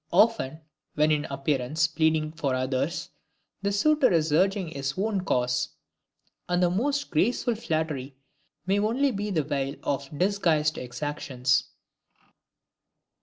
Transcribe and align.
Often, 0.11 0.61
when 0.95 1.11
in 1.11 1.25
appearance 1.25 1.85
pleading 1.85 2.31
for 2.31 2.55
others, 2.55 3.11
the 3.61 3.71
suitor 3.71 4.11
is 4.11 4.33
urging 4.33 4.69
his 4.69 4.95
own 4.97 5.23
cause; 5.23 5.69
and 6.49 6.63
the 6.63 6.71
most 6.71 7.11
graceful 7.11 7.53
flattery 7.53 8.15
may 8.65 8.79
be 8.79 8.83
only 8.85 9.29
the 9.29 9.43
veil 9.43 9.75
of 9.83 10.09
disguised 10.17 10.79
exactions. 10.79 11.65